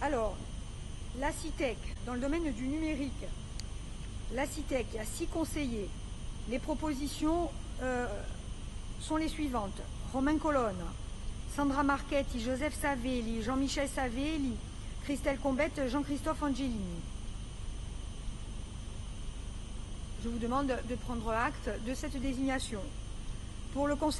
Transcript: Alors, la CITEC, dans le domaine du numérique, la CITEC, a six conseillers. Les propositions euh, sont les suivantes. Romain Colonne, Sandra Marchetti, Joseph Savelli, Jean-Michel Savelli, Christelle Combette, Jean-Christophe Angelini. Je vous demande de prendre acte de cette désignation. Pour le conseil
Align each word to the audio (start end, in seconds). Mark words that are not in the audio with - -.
Alors, 0.00 0.36
la 1.18 1.32
CITEC, 1.32 1.76
dans 2.06 2.14
le 2.14 2.20
domaine 2.20 2.52
du 2.52 2.68
numérique, 2.68 3.24
la 4.32 4.46
CITEC, 4.46 4.86
a 5.00 5.04
six 5.04 5.26
conseillers. 5.26 5.88
Les 6.48 6.60
propositions 6.60 7.50
euh, 7.82 8.06
sont 9.00 9.16
les 9.16 9.28
suivantes. 9.28 9.80
Romain 10.12 10.38
Colonne, 10.38 10.84
Sandra 11.56 11.82
Marchetti, 11.82 12.40
Joseph 12.40 12.80
Savelli, 12.80 13.42
Jean-Michel 13.42 13.88
Savelli, 13.88 14.54
Christelle 15.02 15.38
Combette, 15.38 15.88
Jean-Christophe 15.88 16.44
Angelini. 16.44 17.00
Je 20.22 20.28
vous 20.28 20.38
demande 20.38 20.72
de 20.88 20.94
prendre 20.94 21.30
acte 21.30 21.68
de 21.84 21.94
cette 21.94 22.20
désignation. 22.20 22.80
Pour 23.72 23.88
le 23.88 23.96
conseil 23.96 24.12